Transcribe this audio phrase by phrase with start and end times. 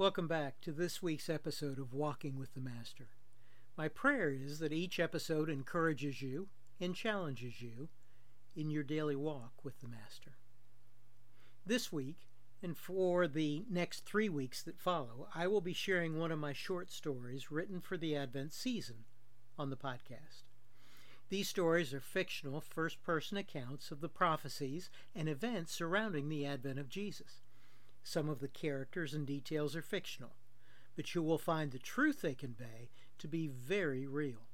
[0.00, 3.08] Welcome back to this week's episode of Walking with the Master.
[3.76, 6.48] My prayer is that each episode encourages you
[6.80, 7.90] and challenges you
[8.56, 10.38] in your daily walk with the Master.
[11.66, 12.30] This week,
[12.62, 16.54] and for the next three weeks that follow, I will be sharing one of my
[16.54, 19.04] short stories written for the Advent season
[19.58, 20.44] on the podcast.
[21.28, 26.78] These stories are fictional first person accounts of the prophecies and events surrounding the advent
[26.78, 27.42] of Jesus.
[28.02, 30.36] Some of the characters and details are fictional,
[30.96, 34.48] but you will find the truth they convey to be very real.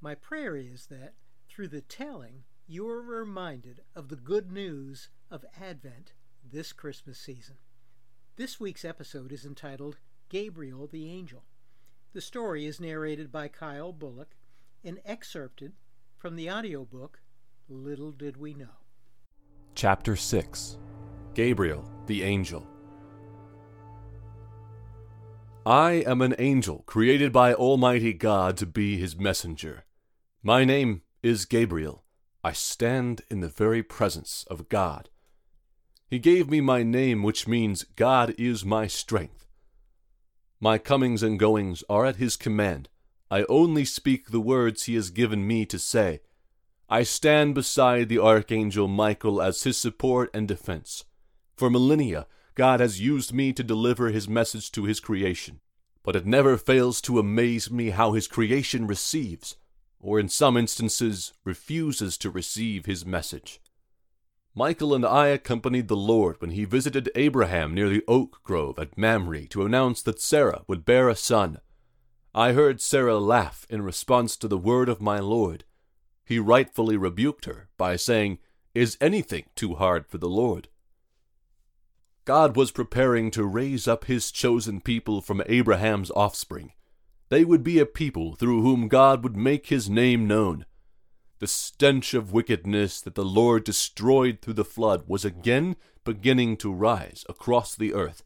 [0.00, 1.14] My prayer is that,
[1.48, 6.12] through the telling, you are reminded of the good news of Advent
[6.44, 7.56] this Christmas season.
[8.36, 9.96] This week's episode is entitled
[10.28, 11.44] Gabriel the Angel.
[12.12, 14.36] The story is narrated by Kyle Bullock
[14.84, 15.72] and excerpted
[16.16, 17.20] from the audiobook
[17.68, 18.76] Little Did We Know.
[19.74, 20.78] Chapter 6
[21.38, 22.66] Gabriel the Angel.
[25.64, 29.84] I am an angel created by Almighty God to be his messenger.
[30.42, 32.02] My name is Gabriel.
[32.42, 35.10] I stand in the very presence of God.
[36.08, 39.46] He gave me my name, which means God is my strength.
[40.58, 42.88] My comings and goings are at his command.
[43.30, 46.18] I only speak the words he has given me to say.
[46.88, 51.04] I stand beside the archangel Michael as his support and defense.
[51.58, 55.58] For millennia, God has used me to deliver his message to his creation.
[56.04, 59.56] But it never fails to amaze me how his creation receives,
[59.98, 63.60] or in some instances refuses to receive his message.
[64.54, 68.96] Michael and I accompanied the Lord when he visited Abraham near the oak grove at
[68.96, 71.58] Mamre to announce that Sarah would bear a son.
[72.32, 75.64] I heard Sarah laugh in response to the word of my Lord.
[76.24, 78.38] He rightfully rebuked her by saying,
[78.76, 80.68] Is anything too hard for the Lord?
[82.28, 86.74] God was preparing to raise up his chosen people from Abraham's offspring.
[87.30, 90.66] They would be a people through whom God would make his name known.
[91.38, 96.70] The stench of wickedness that the Lord destroyed through the flood was again beginning to
[96.70, 98.22] rise across the earth.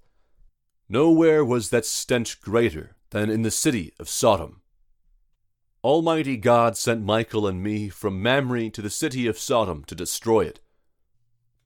[0.89, 4.62] Nowhere was that stench greater than in the city of Sodom.
[5.85, 10.41] Almighty God sent Michael and me from Mamre to the city of Sodom to destroy
[10.41, 10.59] it.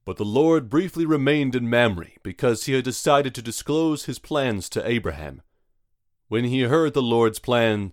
[0.06, 4.68] But the Lord briefly remained in Mamre because he had decided to disclose his plans
[4.70, 5.42] to Abraham.
[6.28, 7.92] When he heard the Lord's plan,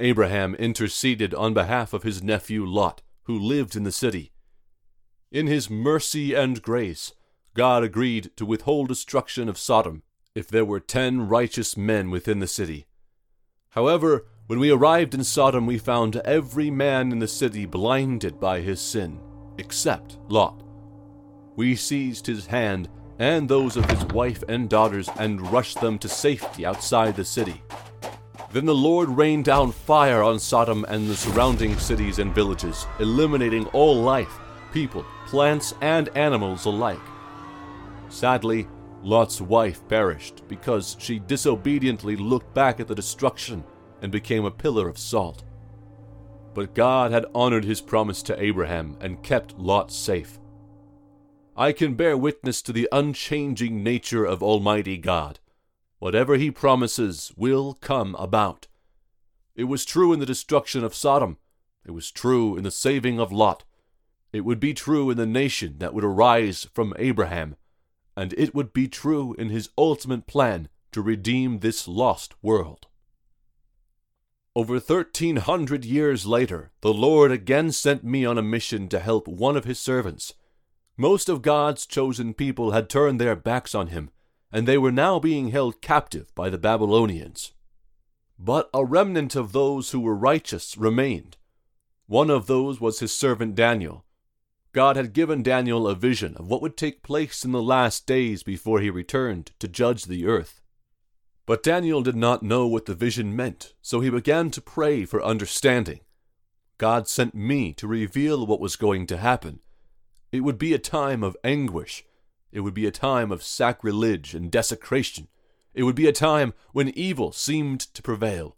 [0.00, 4.32] Abraham interceded on behalf of his nephew Lot, who lived in the city.
[5.30, 7.12] In his mercy and grace,
[7.52, 10.02] God agreed to withhold destruction of Sodom
[10.34, 12.86] if there were ten righteous men within the city.
[13.70, 18.60] However, when we arrived in Sodom, we found every man in the city blinded by
[18.60, 19.20] his sin,
[19.58, 20.69] except Lot.
[21.60, 22.88] We seized his hand
[23.18, 27.62] and those of his wife and daughters and rushed them to safety outside the city.
[28.50, 33.66] Then the Lord rained down fire on Sodom and the surrounding cities and villages, eliminating
[33.74, 34.38] all life,
[34.72, 36.98] people, plants, and animals alike.
[38.08, 38.66] Sadly,
[39.02, 43.64] Lot's wife perished because she disobediently looked back at the destruction
[44.00, 45.44] and became a pillar of salt.
[46.54, 50.38] But God had honored his promise to Abraham and kept Lot safe.
[51.60, 55.40] I can bear witness to the unchanging nature of Almighty God.
[55.98, 58.66] Whatever He promises will come about.
[59.54, 61.36] It was true in the destruction of Sodom.
[61.84, 63.64] It was true in the saving of Lot.
[64.32, 67.56] It would be true in the nation that would arise from Abraham.
[68.16, 72.86] And it would be true in His ultimate plan to redeem this lost world.
[74.56, 79.28] Over thirteen hundred years later, the Lord again sent me on a mission to help
[79.28, 80.32] one of His servants.
[81.00, 84.10] Most of God's chosen people had turned their backs on him,
[84.52, 87.54] and they were now being held captive by the Babylonians.
[88.38, 91.38] But a remnant of those who were righteous remained.
[92.06, 94.04] One of those was his servant Daniel.
[94.72, 98.42] God had given Daniel a vision of what would take place in the last days
[98.42, 100.60] before he returned to judge the earth.
[101.46, 105.24] But Daniel did not know what the vision meant, so he began to pray for
[105.24, 106.00] understanding.
[106.76, 109.60] God sent me to reveal what was going to happen
[110.32, 112.04] it would be a time of anguish.
[112.52, 115.28] It would be a time of sacrilege and desecration.
[115.74, 118.56] It would be a time when evil seemed to prevail.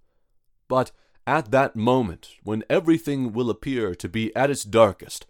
[0.69, 0.93] But
[1.27, 5.27] at that moment, when everything will appear to be at its darkest,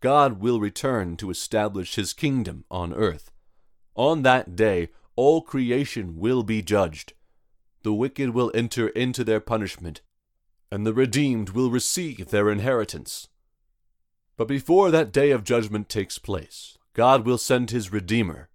[0.00, 3.30] God will return to establish his kingdom on earth.
[3.94, 7.14] On that day, all creation will be judged.
[7.84, 10.02] The wicked will enter into their punishment,
[10.70, 13.28] and the redeemed will receive their inheritance.
[14.36, 18.48] But before that day of judgment takes place, God will send his Redeemer,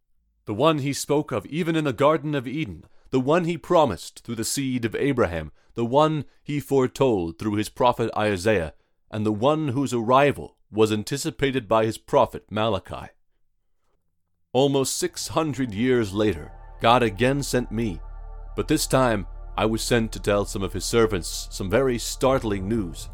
[0.46, 4.24] the one he spoke of even in the Garden of Eden, the one he promised
[4.24, 8.74] through the seed of Abraham, the one he foretold through his prophet Isaiah,
[9.10, 13.12] and the one whose arrival was anticipated by his prophet Malachi.
[14.52, 18.02] Almost six hundred years later, God again sent me,
[18.56, 19.28] but this time
[19.58, 23.10] I was sent to tell some of his servants some very startling news.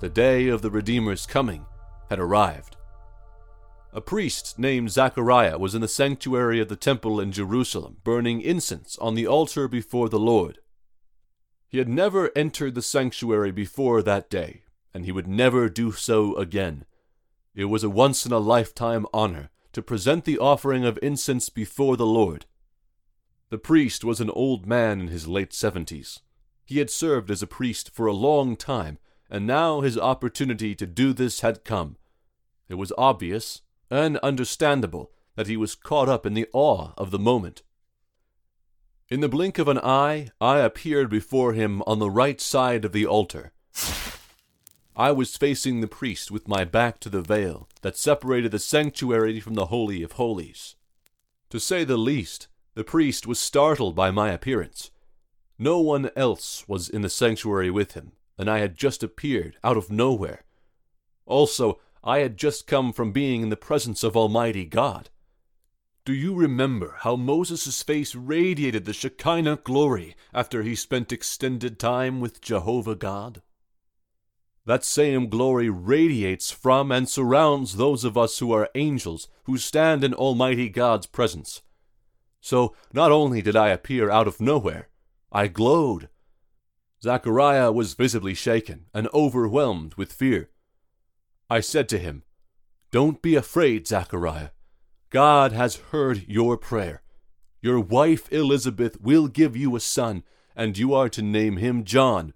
[0.00, 1.66] The day of the Redeemer's coming
[2.10, 2.76] had arrived.
[3.92, 8.98] A priest named Zachariah was in the sanctuary of the temple in Jerusalem, burning incense
[8.98, 10.58] on the altar before the Lord.
[11.68, 14.62] He had never entered the sanctuary before that day,
[14.92, 16.84] and he would never do so again.
[17.54, 21.96] It was a once in a lifetime honor to present the offering of incense before
[21.96, 22.46] the Lord.
[23.50, 26.20] The priest was an old man in his late seventies.
[26.64, 28.98] He had served as a priest for a long time,
[29.28, 31.96] and now his opportunity to do this had come.
[32.70, 37.18] It was obvious and understandable that he was caught up in the awe of the
[37.18, 37.62] moment.
[39.08, 42.92] In the blink of an eye, I appeared before him on the right side of
[42.92, 43.52] the altar.
[44.94, 49.40] I was facing the priest with my back to the veil that separated the sanctuary
[49.40, 50.76] from the Holy of Holies.
[51.48, 54.92] To say the least, the priest was startled by my appearance.
[55.58, 59.76] No one else was in the sanctuary with him, and I had just appeared out
[59.76, 60.44] of nowhere.
[61.26, 65.10] Also, I had just come from being in the presence of Almighty God.
[66.06, 72.20] Do you remember how Moses' face radiated the Shekinah glory after he spent extended time
[72.20, 73.42] with Jehovah God?
[74.64, 80.02] That same glory radiates from and surrounds those of us who are angels who stand
[80.02, 81.60] in Almighty God's presence.
[82.40, 84.88] So not only did I appear out of nowhere,
[85.30, 86.08] I glowed.
[87.02, 90.50] Zachariah was visibly shaken and overwhelmed with fear.
[91.52, 92.22] I said to him,
[92.92, 94.50] Don't be afraid, Zachariah.
[95.10, 97.02] God has heard your prayer.
[97.60, 100.22] Your wife Elizabeth will give you a son,
[100.54, 102.34] and you are to name him John.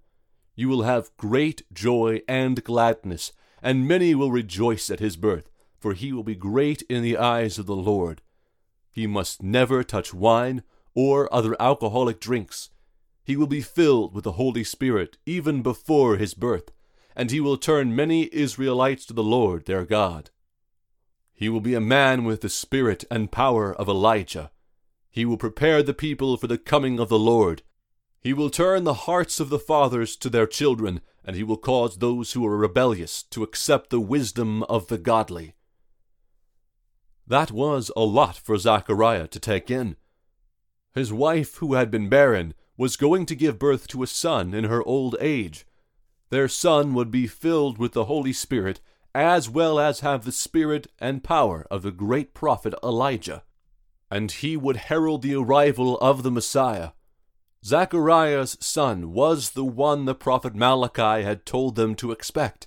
[0.56, 3.32] You will have great joy and gladness,
[3.62, 7.56] and many will rejoice at his birth, for he will be great in the eyes
[7.56, 8.20] of the Lord.
[8.90, 12.70] He must never touch wine or other alcoholic drinks.
[13.22, 16.72] He will be filled with the Holy Spirit even before his birth
[17.16, 20.30] and he will turn many Israelites to the Lord their God.
[21.32, 24.50] He will be a man with the spirit and power of Elijah.
[25.10, 27.62] He will prepare the people for the coming of the Lord.
[28.20, 31.98] He will turn the hearts of the fathers to their children, and he will cause
[31.98, 35.54] those who are rebellious to accept the wisdom of the godly.
[37.26, 39.96] That was a lot for Zachariah to take in.
[40.94, 44.64] His wife, who had been barren, was going to give birth to a son in
[44.64, 45.66] her old age
[46.34, 48.80] their son would be filled with the Holy Spirit,
[49.14, 53.44] as well as have the spirit and power of the great prophet Elijah,
[54.10, 56.90] and he would herald the arrival of the Messiah.
[57.64, 62.66] Zachariah's son was the one the prophet Malachi had told them to expect.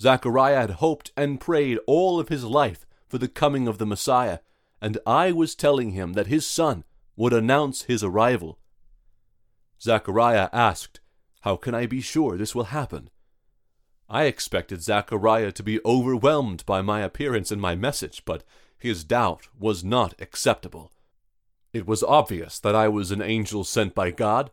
[0.00, 4.38] Zachariah had hoped and prayed all of his life for the coming of the Messiah,
[4.80, 6.84] and I was telling him that his son
[7.16, 8.58] would announce his arrival.
[9.80, 11.00] Zachariah asked,
[11.44, 13.10] how can I be sure this will happen?
[14.08, 18.44] I expected Zachariah to be overwhelmed by my appearance and my message, but
[18.78, 20.90] his doubt was not acceptable.
[21.74, 24.52] It was obvious that I was an angel sent by God.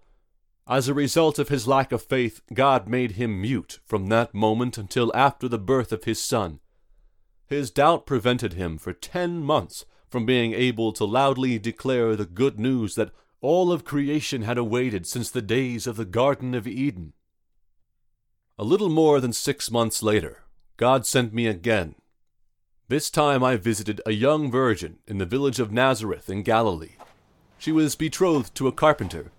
[0.67, 4.77] As a result of his lack of faith, God made him mute from that moment
[4.77, 6.59] until after the birth of his son.
[7.47, 12.59] His doubt prevented him for ten months from being able to loudly declare the good
[12.59, 17.13] news that all of creation had awaited since the days of the Garden of Eden.
[18.57, 20.43] A little more than six months later,
[20.77, 21.95] God sent me again.
[22.87, 26.97] This time I visited a young virgin in the village of Nazareth in Galilee.
[27.57, 29.31] She was betrothed to a carpenter.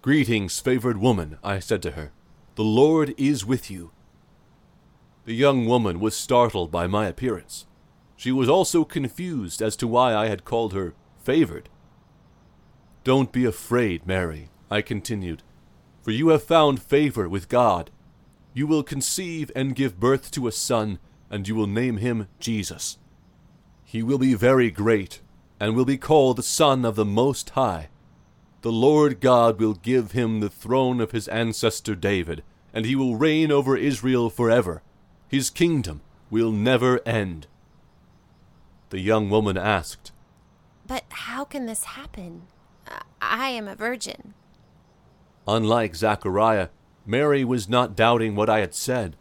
[0.00, 2.12] Greetings, favored woman, I said to her.
[2.54, 3.90] The Lord is with you.
[5.26, 7.66] The young woman was startled by my appearance.
[8.16, 11.68] She was also confused as to why I had called her favored.
[13.08, 15.42] Don't be afraid, Mary, I continued,
[16.02, 17.90] for you have found favor with God.
[18.52, 20.98] You will conceive and give birth to a son,
[21.30, 22.98] and you will name him Jesus.
[23.82, 25.22] He will be very great,
[25.58, 27.88] and will be called the Son of the Most High.
[28.60, 33.16] The Lord God will give him the throne of his ancestor David, and he will
[33.16, 34.82] reign over Israel forever.
[35.28, 37.46] His kingdom will never end.
[38.90, 40.12] The young woman asked,
[40.86, 42.42] But how can this happen?
[43.20, 44.34] I am a virgin.
[45.46, 46.68] Unlike Zachariah,
[47.06, 49.16] Mary was not doubting what I had said.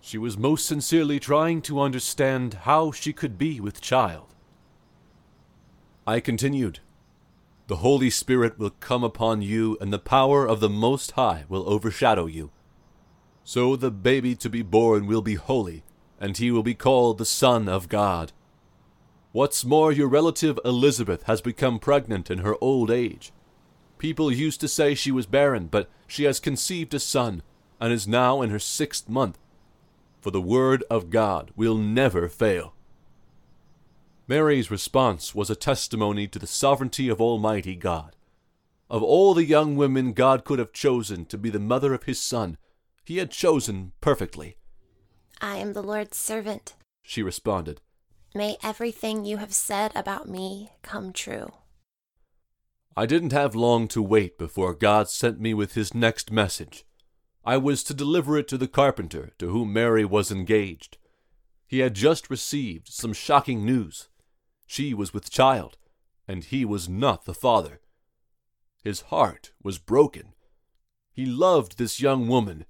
[0.00, 4.34] She was most sincerely trying to understand how she could be with child.
[6.06, 6.80] I continued,
[7.66, 11.68] The Holy Spirit will come upon you, and the power of the Most High will
[11.68, 12.50] overshadow you.
[13.42, 15.82] So the baby to be born will be holy,
[16.20, 18.32] and he will be called the Son of God.
[19.34, 23.32] What's more, your relative Elizabeth has become pregnant in her old age.
[23.98, 27.42] People used to say she was barren, but she has conceived a son,
[27.80, 29.40] and is now in her sixth month.
[30.20, 32.74] For the word of God will never fail.
[34.28, 38.14] Mary's response was a testimony to the sovereignty of Almighty God.
[38.88, 42.20] Of all the young women God could have chosen to be the mother of his
[42.20, 42.56] son,
[43.04, 44.58] he had chosen perfectly.
[45.40, 47.80] I am the Lord's servant, she responded.
[48.36, 51.52] May everything you have said about me come true.
[52.96, 56.84] I didn't have long to wait before God sent me with his next message.
[57.44, 60.98] I was to deliver it to the carpenter to whom Mary was engaged.
[61.64, 64.08] He had just received some shocking news.
[64.66, 65.78] She was with child,
[66.26, 67.80] and he was not the father.
[68.82, 70.34] His heart was broken.
[71.12, 72.64] He loved this young woman.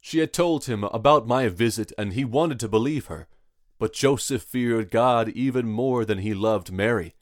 [0.00, 3.28] She had told him about my visit, and he wanted to believe her.
[3.82, 7.16] But Joseph feared God even more than he loved Mary.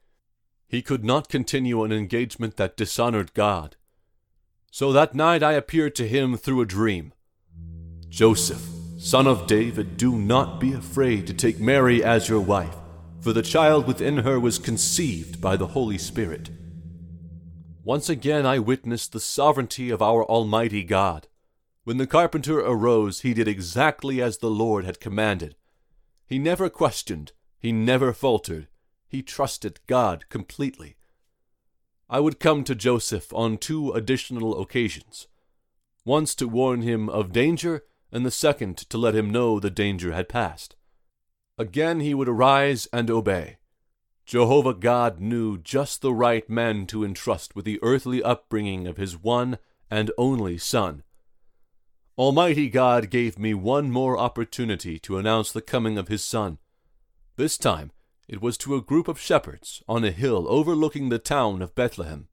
[0.69, 3.77] He could not continue an engagement that dishonored God.
[4.71, 7.15] So that night I appeared to him through a dream.
[8.11, 8.61] Joseph,
[8.99, 12.77] son of David, do not be afraid to take Mary as your wife
[13.23, 16.51] for the child within her was conceived by the Holy Spirit.
[17.85, 21.27] Once again I witnessed the sovereignty of our Almighty God.
[21.85, 25.57] When the carpenter arose, he did exactly as the Lord had commanded.
[26.31, 28.69] He never questioned, he never faltered,
[29.09, 30.97] he trusted God completely.
[32.09, 35.27] I would come to Joseph on two additional occasions
[36.05, 40.13] once to warn him of danger, and the second to let him know the danger
[40.13, 40.77] had passed.
[41.59, 43.59] Again he would arise and obey.
[44.25, 49.21] Jehovah God knew just the right men to entrust with the earthly upbringing of his
[49.21, 49.59] one
[49.91, 51.03] and only Son.
[52.21, 56.59] Almighty God gave me one more opportunity to announce the coming of his Son.
[57.37, 57.93] This time
[58.29, 62.29] it was to a group of shepherds on a hill overlooking the town of Bethlehem.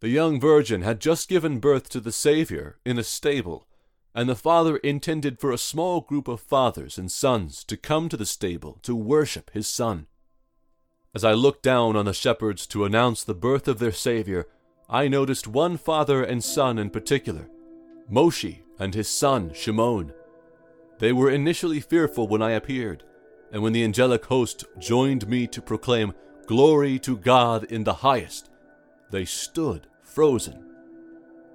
[0.00, 3.68] The young virgin had just given birth to the Savior in a stable
[4.16, 8.16] and the father intended for a small group of fathers and sons to come to
[8.16, 10.08] the stable to worship his son.
[11.14, 14.48] As I looked down on the shepherds to announce the birth of their Savior,
[14.90, 17.48] I noticed one father and son in particular,
[18.10, 20.12] Moshe and his son Shimon.
[20.98, 23.04] They were initially fearful when I appeared,
[23.52, 26.12] and when the angelic host joined me to proclaim,
[26.46, 28.50] Glory to God in the highest,
[29.10, 30.64] they stood frozen.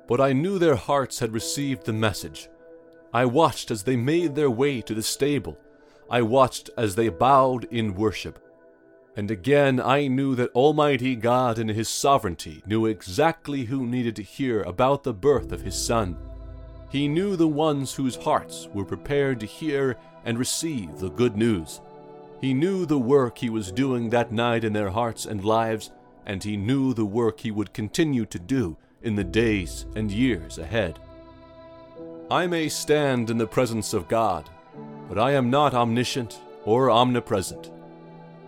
[0.08, 2.50] But I knew their hearts had received the message,
[3.14, 5.60] I watched as they made their way to the stable.
[6.10, 8.40] I watched as they bowed in worship.
[9.16, 14.24] And again I knew that Almighty God in His sovereignty knew exactly who needed to
[14.24, 16.18] hear about the birth of His Son.
[16.94, 21.82] He knew the ones whose hearts were prepared to hear and receive the good news.
[22.40, 25.90] He knew the work He was doing that night in their hearts and lives,
[26.24, 30.60] and He knew the work He would continue to do in the days and years
[30.60, 31.00] ahead.
[32.30, 34.48] I may stand in the presence of God,
[35.10, 37.72] but I am not omniscient or omnipresent.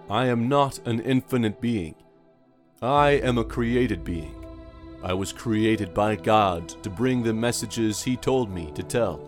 [0.08, 1.96] I am not an infinite being.
[2.80, 4.45] I am a created being.
[5.06, 9.22] I was created by God to bring the messages He told me to tell.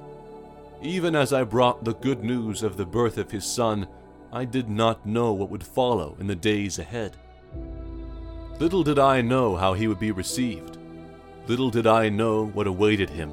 [0.81, 3.87] Even as I brought the good news of the birth of His Son,
[4.33, 7.15] I did not know what would follow in the days ahead.
[8.59, 10.77] Little did I know how He would be received.
[11.47, 13.31] Little did I know what awaited Him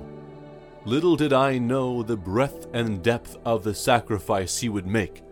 [0.86, 5.22] Little did I know the breadth and depth of the sacrifice he would make,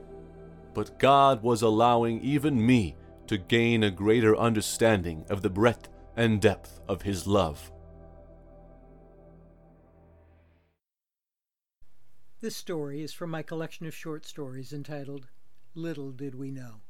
[0.72, 6.40] but God was allowing even me to gain a greater understanding of the breadth and
[6.40, 7.72] depth of his love.
[12.40, 15.28] This story is from my collection of short stories entitled
[15.74, 16.80] Little Did We Know.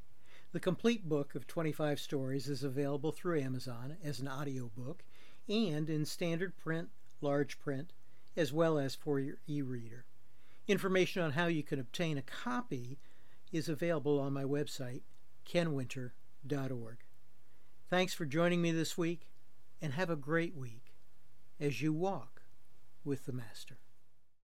[0.52, 5.02] The complete book of 25 stories is available through Amazon as an audiobook
[5.48, 6.88] and in standard print,
[7.20, 7.92] large print,
[8.36, 10.06] as well as for your e-reader.
[10.68, 12.98] Information on how you can obtain a copy
[13.52, 15.02] is available on my website,
[15.46, 16.98] kenwinter.org.
[17.92, 19.28] Thanks for joining me this week,
[19.82, 20.94] and have a great week
[21.60, 22.40] as you walk
[23.04, 23.76] with the Master.